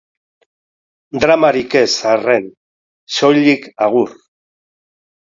[1.23, 2.47] Dramarik ez, arren:
[3.17, 4.15] soilik agur.